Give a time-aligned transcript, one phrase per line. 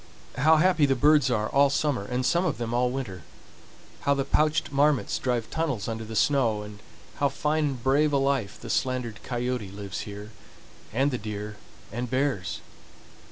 [0.39, 3.21] How happy the birds are all summer and some of them all winter;
[3.99, 6.79] how the pouched marmots drive tunnels under the snow, and
[7.17, 10.31] how fine and brave a life the slandered coyote lives here,
[10.91, 11.57] and the deer
[11.91, 12.61] and bears!